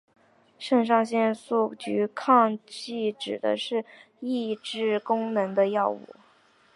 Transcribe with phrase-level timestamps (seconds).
[0.57, 3.85] 肾上腺素拮抗剂指的是
[4.19, 6.07] 抑制功能的药物。